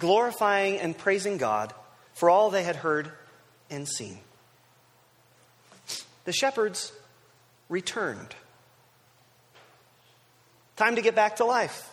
[0.00, 1.72] glorifying and praising God
[2.14, 3.12] for all they had heard
[3.70, 4.18] and seen.
[6.24, 6.92] The shepherds
[7.68, 8.34] returned.
[10.76, 11.90] Time to get back to life.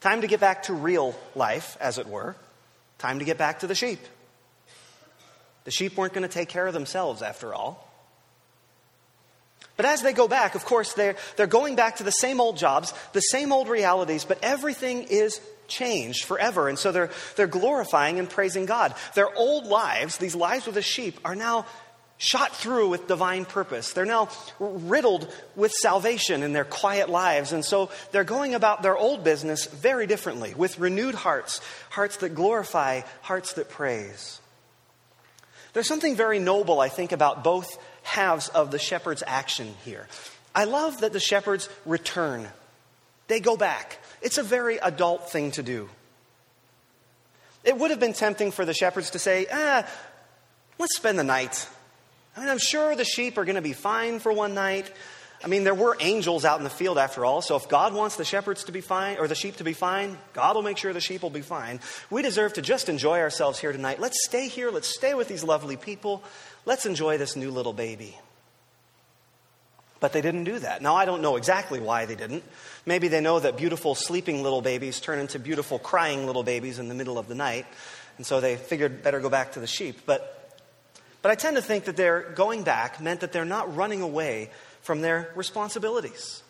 [0.00, 2.36] Time to get back to real life, as it were.
[2.98, 4.00] Time to get back to the sheep.
[5.64, 7.88] The sheep weren't going to take care of themselves, after all.
[9.76, 12.56] But as they go back, of course, they're, they're going back to the same old
[12.56, 16.68] jobs, the same old realities, but everything is changed forever.
[16.68, 18.94] And so they're, they're glorifying and praising God.
[19.14, 21.66] Their old lives, these lives with the sheep, are now
[22.22, 23.92] shot through with divine purpose.
[23.92, 24.28] They're now
[24.60, 27.52] riddled with salvation in their quiet lives.
[27.52, 31.60] And so they're going about their old business very differently, with renewed hearts,
[31.90, 34.40] hearts that glorify, hearts that praise.
[35.72, 40.06] There's something very noble, I think, about both halves of the shepherd's action here.
[40.54, 42.46] I love that the shepherds return,
[43.26, 43.98] they go back.
[44.20, 45.88] It's a very adult thing to do.
[47.64, 49.88] It would have been tempting for the shepherds to say, ah,
[50.78, 51.68] let's spend the night.
[52.36, 54.90] I mean, I'm sure the sheep are going to be fine for one night.
[55.44, 58.16] I mean, there were angels out in the field after all, so if God wants
[58.16, 60.92] the shepherds to be fine, or the sheep to be fine, God will make sure
[60.92, 61.80] the sheep will be fine.
[62.10, 64.00] We deserve to just enjoy ourselves here tonight.
[64.00, 64.70] Let's stay here.
[64.70, 66.22] Let's stay with these lovely people.
[66.64, 68.16] Let's enjoy this new little baby.
[69.98, 70.80] But they didn't do that.
[70.80, 72.44] Now, I don't know exactly why they didn't.
[72.86, 76.88] Maybe they know that beautiful sleeping little babies turn into beautiful crying little babies in
[76.88, 77.66] the middle of the night,
[78.16, 80.00] and so they figured better go back to the sheep.
[80.06, 80.41] But
[81.22, 84.50] but I tend to think that their going back meant that they're not running away
[84.82, 86.42] from their responsibilities.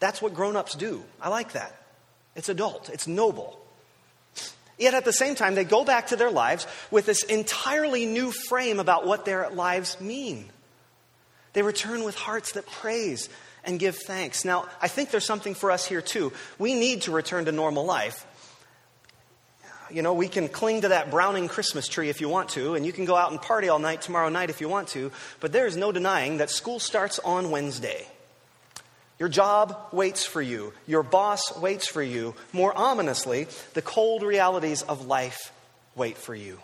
[0.00, 1.04] That's what grown ups do.
[1.20, 1.76] I like that.
[2.34, 3.60] It's adult, it's noble.
[4.78, 8.32] Yet at the same time, they go back to their lives with this entirely new
[8.32, 10.48] frame about what their lives mean.
[11.52, 13.28] They return with hearts that praise
[13.62, 14.44] and give thanks.
[14.44, 16.32] Now, I think there's something for us here too.
[16.58, 18.26] We need to return to normal life.
[19.92, 22.86] You know, we can cling to that Browning Christmas tree if you want to, and
[22.86, 25.10] you can go out and party all night tomorrow night if you want to,
[25.40, 28.06] but there is no denying that school starts on Wednesday.
[29.18, 30.72] Your job waits for you.
[30.86, 32.34] Your boss waits for you.
[32.52, 35.52] More ominously, the cold realities of life
[35.94, 36.58] wait for you.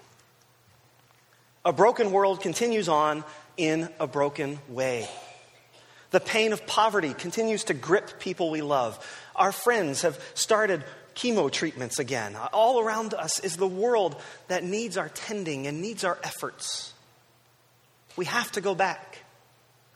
[1.64, 3.24] A broken world continues on
[3.56, 5.08] in a broken way.
[6.12, 9.04] The pain of poverty continues to grip people we love.
[9.34, 10.84] Our friends have started
[11.16, 12.36] chemo treatments again.
[12.52, 14.14] All around us is the world
[14.48, 16.92] that needs our tending and needs our efforts.
[18.16, 19.24] We have to go back,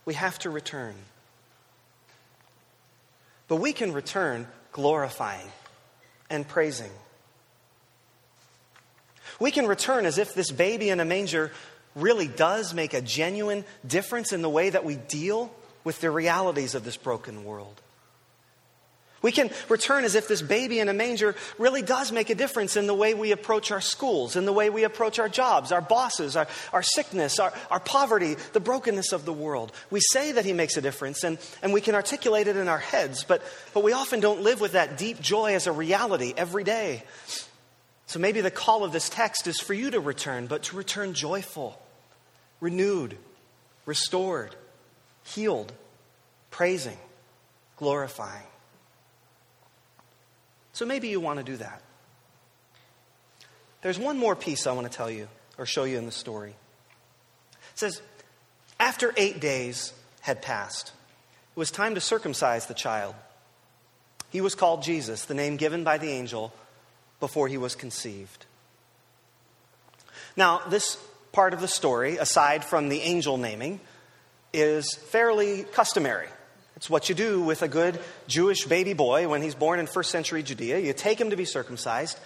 [0.05, 0.95] we have to return.
[3.47, 5.49] But we can return glorifying
[6.29, 6.91] and praising.
[9.41, 11.51] We can return as if this baby in a manger
[11.97, 15.53] really does make a genuine difference in the way that we deal
[15.83, 17.81] with the realities of this broken world.
[19.23, 22.77] We can return as if this baby in a manger really does make a difference
[22.77, 25.83] in the way we approach our schools, in the way we approach our jobs, our
[25.83, 29.73] bosses, our, our sickness, our, our poverty, the brokenness of the world.
[29.91, 32.79] We say that he makes a difference and, and we can articulate it in our
[32.79, 33.43] heads, but,
[33.75, 37.03] but we often don't live with that deep joy as a reality every day.
[38.07, 41.13] So maybe the call of this text is for you to return, but to return
[41.13, 41.81] joyful,
[42.59, 43.19] renewed,
[43.85, 44.57] restored,
[45.25, 45.73] healed,
[46.51, 46.99] praising,
[47.77, 48.47] glorifying.
[50.73, 51.83] So maybe you want to do that.
[53.83, 56.55] There's one more piece I want to tell you or show you in the story.
[57.73, 58.03] It says,
[58.79, 60.93] After eight days had passed,
[61.57, 63.15] it was time to circumcise the child.
[64.31, 66.53] He was called Jesus, the name given by the angel
[67.19, 68.47] before he was conceived.
[70.37, 70.97] Now, this
[71.33, 73.81] part of the story, aside from the angel naming,
[74.53, 76.29] is fairly customary.
[76.81, 80.11] It's what you do with a good Jewish baby boy when he's born in first
[80.11, 80.79] century Judea.
[80.79, 82.19] You take him to be circumcised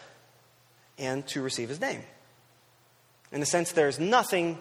[0.96, 2.04] and to receive his name.
[3.32, 4.58] In a sense, there's nothing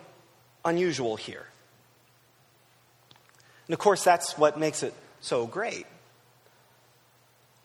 [0.65, 1.45] unusual here.
[3.67, 5.85] And of course, that's what makes it so great.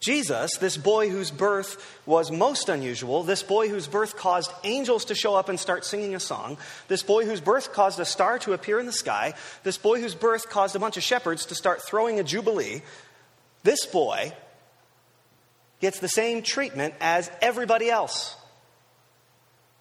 [0.01, 5.15] Jesus, this boy whose birth was most unusual, this boy whose birth caused angels to
[5.15, 8.53] show up and start singing a song, this boy whose birth caused a star to
[8.53, 9.35] appear in the sky,
[9.65, 12.83] this boy whose birth caused a bunch of shepherds to start throwing a jubilee,
[13.65, 14.33] this boy
[15.81, 18.37] gets the same treatment as everybody else,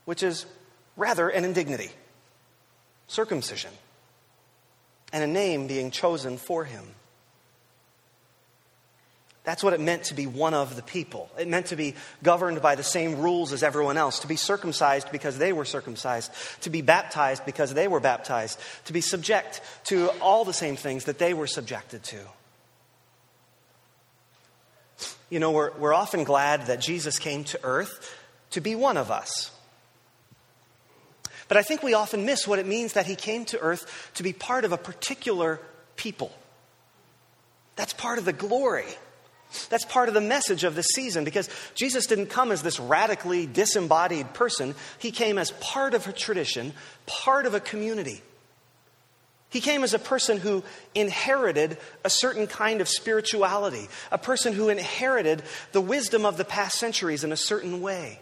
[0.05, 0.47] which is
[0.95, 1.91] rather an indignity
[3.07, 3.71] circumcision,
[5.13, 6.83] and a name being chosen for him.
[9.47, 11.31] That's what it meant to be one of the people.
[11.39, 15.09] It meant to be governed by the same rules as everyone else, to be circumcised
[15.09, 16.33] because they were circumcised,
[16.63, 21.05] to be baptized because they were baptized, to be subject to all the same things
[21.05, 22.17] that they were subjected to.
[25.29, 28.13] You know, we're, we're often glad that Jesus came to earth
[28.49, 29.49] to be one of us.
[31.47, 34.23] But I think we often miss what it means that he came to earth to
[34.23, 35.61] be part of a particular
[35.95, 36.33] people.
[37.77, 38.87] That's part of the glory.
[39.69, 43.45] That's part of the message of this season because Jesus didn't come as this radically
[43.45, 44.75] disembodied person.
[44.99, 46.73] He came as part of a tradition,
[47.05, 48.21] part of a community.
[49.49, 54.67] He came as a person who inherited a certain kind of spirituality, a person who
[54.67, 55.41] inherited
[55.71, 58.19] the wisdom of the past centuries in a certain way.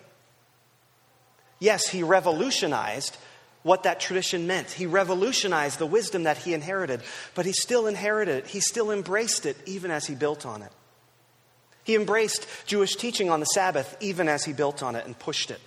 [1.59, 3.17] Yes, he revolutionized
[3.63, 4.69] what that tradition meant.
[4.69, 7.01] He revolutionized the wisdom that he inherited,
[7.33, 8.47] but he still inherited it.
[8.47, 10.71] He still embraced it even as he built on it.
[11.85, 15.51] He embraced Jewish teaching on the Sabbath even as he built on it and pushed
[15.51, 15.61] it.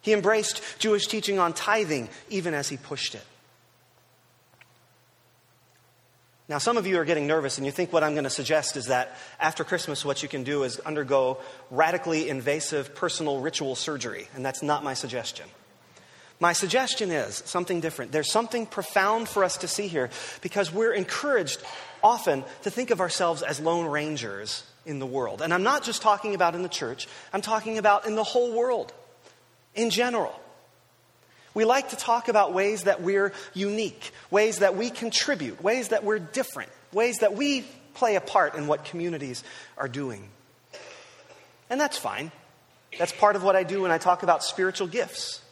[0.00, 3.24] He embraced Jewish teaching on tithing even as he pushed it.
[6.48, 8.78] Now, some of you are getting nervous, and you think what I'm going to suggest
[8.78, 11.36] is that after Christmas, what you can do is undergo
[11.70, 15.46] radically invasive personal ritual surgery, and that's not my suggestion.
[16.40, 18.12] My suggestion is something different.
[18.12, 20.08] There's something profound for us to see here
[20.40, 21.60] because we're encouraged
[22.02, 25.42] often to think of ourselves as lone rangers in the world.
[25.42, 28.52] And I'm not just talking about in the church, I'm talking about in the whole
[28.52, 28.92] world,
[29.74, 30.34] in general.
[31.54, 36.04] We like to talk about ways that we're unique, ways that we contribute, ways that
[36.04, 37.62] we're different, ways that we
[37.94, 39.44] play a part in what communities
[39.76, 40.28] are doing.
[41.68, 42.32] And that's fine.
[42.98, 45.42] That's part of what I do when I talk about spiritual gifts.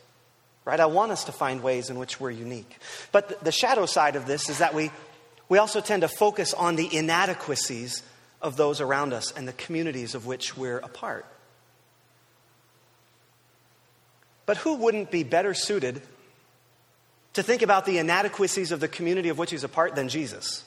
[0.65, 0.81] Right?
[0.81, 2.79] I want us to find ways in which we're unique.
[3.13, 4.91] But the shadow side of this is that we,
[5.49, 8.03] we also tend to focus on the inadequacies
[8.47, 11.27] of those around us and the communities of which we're a part.
[14.47, 16.01] But who wouldn't be better suited
[17.35, 20.65] to think about the inadequacies of the community of which he's a part than Jesus?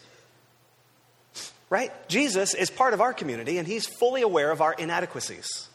[1.69, 1.91] Right?
[2.09, 5.67] Jesus is part of our community and he's fully aware of our inadequacies,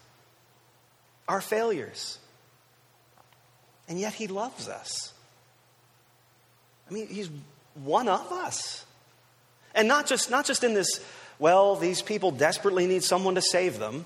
[1.27, 2.19] our failures.
[3.89, 5.13] And yet he loves us.
[6.91, 7.31] I mean, he's
[7.75, 8.85] one of us.
[9.75, 11.05] And not just, not just in this,
[11.39, 14.05] well, these people desperately need someone to save them.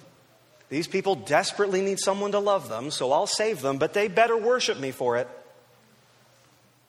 [0.69, 4.37] These people desperately need someone to love them, so I'll save them, but they better
[4.37, 5.29] worship me for it.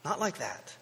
[0.03, 0.75] Not like that.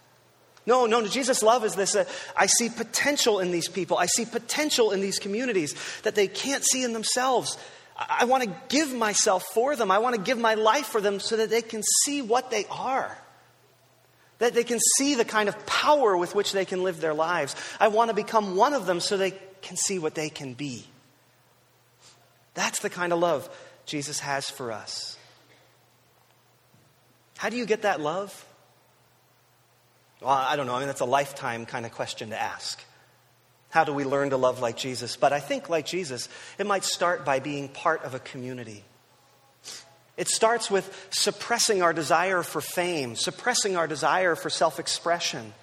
[0.66, 2.04] No, no, Jesus' love is this uh,
[2.36, 3.98] I see potential in these people.
[3.98, 7.58] I see potential in these communities that they can't see in themselves.
[7.96, 9.92] I, I want to give myself for them.
[9.92, 12.66] I want to give my life for them so that they can see what they
[12.70, 13.18] are.
[14.40, 17.56] That they can see the kind of power with which they can live their lives.
[17.80, 19.32] I want to become one of them so they
[19.68, 20.86] can see what they can be.
[22.54, 23.50] That's the kind of love
[23.86, 25.18] Jesus has for us.
[27.38, 28.46] How do you get that love?
[30.22, 30.76] Well, I don't know.
[30.76, 32.84] I mean, that's a lifetime kind of question to ask.
[33.70, 35.18] How do we learn to love like Jesus?
[35.18, 38.84] But I think, like Jesus, it might start by being part of a community.
[40.16, 45.54] It starts with suppressing our desire for fame, suppressing our desire for self expression,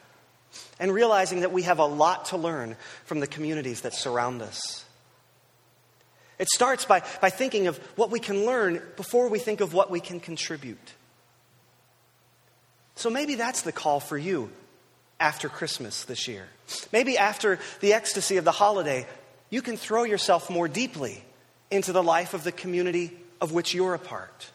[0.78, 4.84] and realizing that we have a lot to learn from the communities that surround us.
[6.38, 9.90] It starts by, by thinking of what we can learn before we think of what
[9.90, 10.94] we can contribute.
[12.96, 14.50] So maybe that's the call for you
[15.20, 16.46] after Christmas this year.
[16.92, 19.06] Maybe after the ecstasy of the holiday,
[19.50, 21.22] you can throw yourself more deeply
[21.70, 24.50] into the life of the community of which you're a part.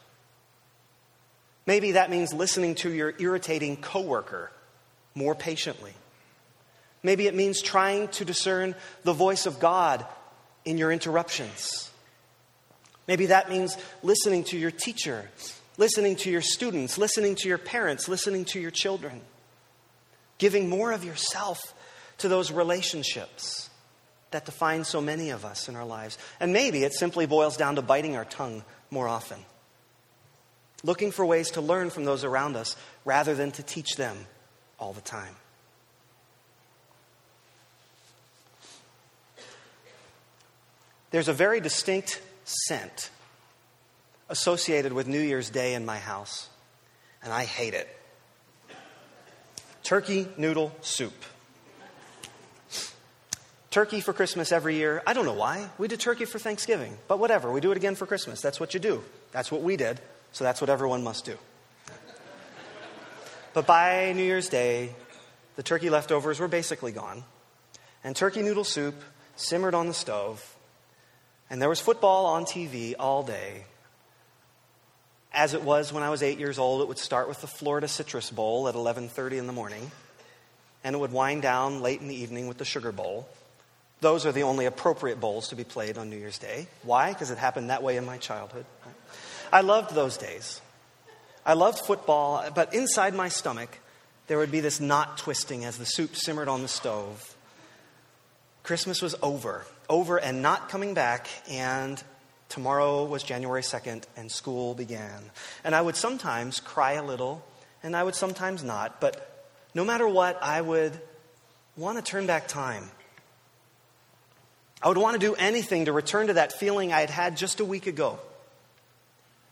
[1.65, 4.51] Maybe that means listening to your irritating coworker
[5.15, 5.93] more patiently.
[7.01, 10.05] Maybe it means trying to discern the voice of God
[10.65, 11.89] in your interruptions.
[13.07, 15.29] Maybe that means listening to your teacher,
[15.77, 19.21] listening to your students, listening to your parents, listening to your children,
[20.37, 21.73] giving more of yourself
[22.19, 23.69] to those relationships
[24.31, 26.17] that define so many of us in our lives.
[26.39, 29.39] And maybe it simply boils down to biting our tongue more often,
[30.83, 34.17] looking for ways to learn from those around us rather than to teach them
[34.79, 35.35] all the time.
[41.11, 43.09] There's a very distinct scent
[44.29, 46.49] associated with New Year's Day in my house,
[47.23, 47.87] and I hate it
[49.89, 51.15] turkey noodle soup.
[53.71, 55.01] Turkey for Christmas every year.
[55.07, 55.67] I don't know why.
[55.79, 57.51] We did turkey for Thanksgiving, but whatever.
[57.51, 58.39] We do it again for Christmas.
[58.39, 59.03] That's what you do.
[59.31, 59.99] That's what we did,
[60.31, 61.39] so that's what everyone must do.
[63.53, 64.93] But by New Year's Day,
[65.55, 67.23] the turkey leftovers were basically gone,
[68.03, 68.95] and turkey noodle soup
[69.35, 70.55] simmered on the stove,
[71.49, 73.65] and there was football on TV all day.
[75.33, 77.87] As it was when I was eight years old, it would start with the Florida
[77.87, 79.91] Citrus Bowl at 11:30 in the morning,
[80.83, 83.27] and it would wind down late in the evening with the Sugar Bowl.
[84.01, 86.67] Those are the only appropriate bowls to be played on New Year's Day.
[86.83, 87.11] Why?
[87.13, 88.65] Because it happened that way in my childhood.
[89.51, 90.61] I loved those days.
[91.45, 93.79] I loved football, but inside my stomach,
[94.27, 97.35] there would be this knot twisting as the soup simmered on the stove.
[98.63, 102.01] Christmas was over, over and not coming back, and
[102.49, 105.31] tomorrow was January 2nd, and school began.
[105.63, 107.43] And I would sometimes cry a little,
[107.81, 110.99] and I would sometimes not, but no matter what, I would
[111.75, 112.91] want to turn back time.
[114.81, 117.59] I would want to do anything to return to that feeling I had had just
[117.59, 118.19] a week ago,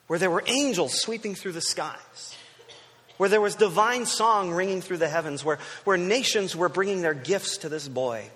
[0.08, 2.36] where there were angels sweeping through the skies,
[3.18, 7.14] where there was divine song ringing through the heavens, where, where nations were bringing their
[7.14, 8.30] gifts to this boy.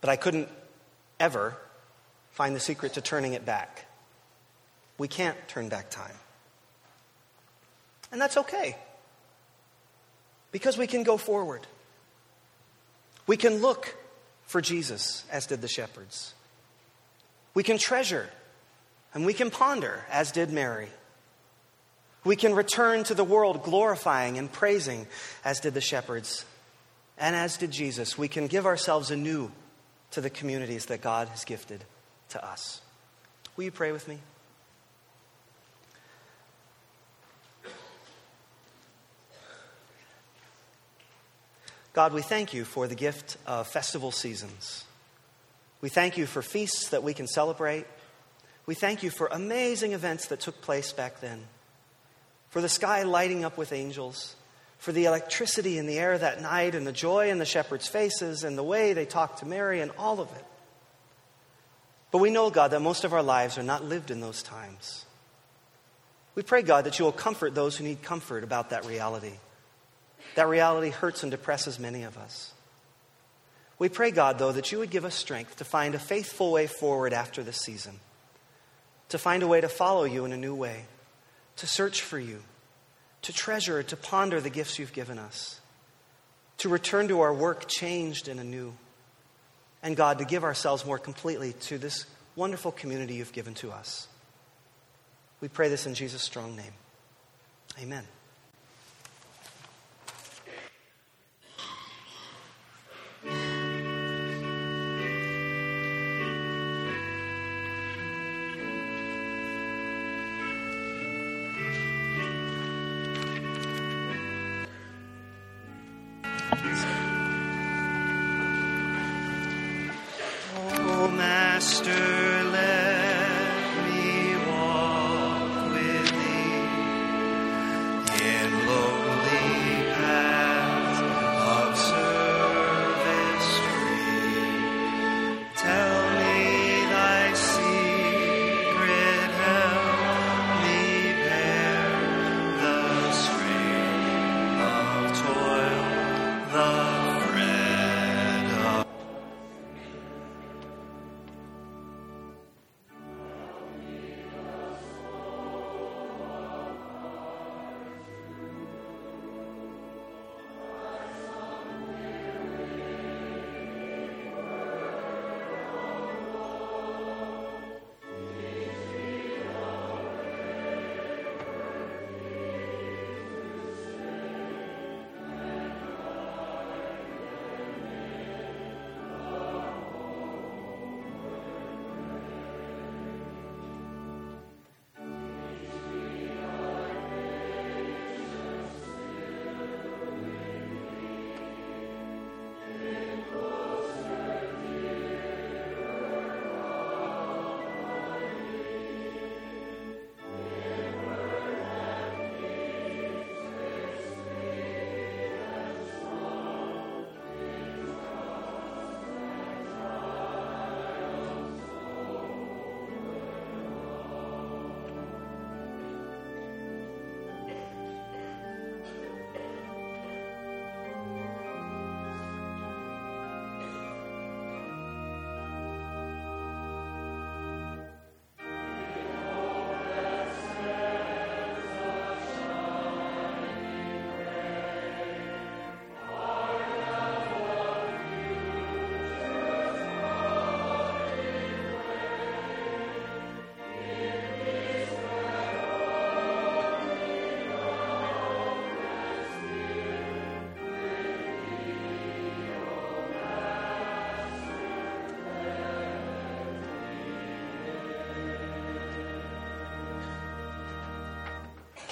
[0.00, 0.48] But I couldn't
[1.20, 1.56] ever
[2.32, 3.86] find the secret to turning it back.
[4.96, 6.14] We can't turn back time.
[8.10, 8.76] And that's okay,
[10.50, 11.66] because we can go forward.
[13.26, 13.94] We can look
[14.44, 16.32] for Jesus, as did the shepherds.
[17.52, 18.30] We can treasure
[19.14, 20.88] and we can ponder, as did Mary.
[22.24, 25.06] We can return to the world glorifying and praising,
[25.44, 26.44] as did the shepherds,
[27.16, 28.18] and as did Jesus.
[28.18, 29.50] We can give ourselves anew
[30.10, 31.84] to the communities that God has gifted
[32.30, 32.80] to us.
[33.56, 34.18] Will you pray with me?
[41.92, 44.84] God, we thank you for the gift of festival seasons.
[45.80, 47.86] We thank you for feasts that we can celebrate.
[48.68, 51.42] We thank you for amazing events that took place back then,
[52.50, 54.36] for the sky lighting up with angels,
[54.76, 58.44] for the electricity in the air that night, and the joy in the shepherds' faces,
[58.44, 60.44] and the way they talked to Mary, and all of it.
[62.10, 65.06] But we know, God, that most of our lives are not lived in those times.
[66.34, 69.32] We pray, God, that you will comfort those who need comfort about that reality.
[70.34, 72.52] That reality hurts and depresses many of us.
[73.78, 76.66] We pray, God, though, that you would give us strength to find a faithful way
[76.66, 78.00] forward after this season,
[79.08, 80.84] to find a way to follow you in a new way,
[81.56, 82.42] to search for you,
[83.22, 85.60] to treasure, to ponder the gifts you've given us,
[86.58, 88.74] to return to our work changed and anew,
[89.82, 92.06] and God, to give ourselves more completely to this
[92.36, 94.08] wonderful community you've given to us.
[95.40, 96.72] We pray this in Jesus' strong name.
[97.80, 98.04] Amen.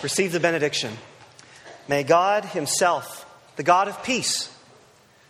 [0.03, 0.93] Receive the benediction.
[1.89, 3.27] May God Himself,
[3.57, 4.53] the God of peace,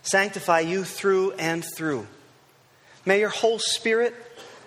[0.01, 2.07] sanctify you through and through.
[3.05, 4.15] May your whole spirit,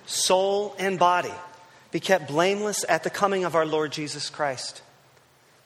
[0.06, 1.32] soul, and body
[1.90, 4.82] be kept blameless at the coming of our Lord Jesus Christ.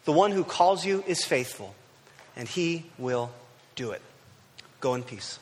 [0.04, 1.74] The one who calls you is faithful,
[2.36, 3.30] and He will
[3.74, 4.02] do it.
[4.80, 5.38] Go in peace.